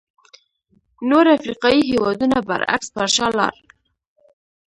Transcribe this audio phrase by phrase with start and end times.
[1.09, 3.67] نور افریقایي هېوادونه برعکس پر شا لاړل.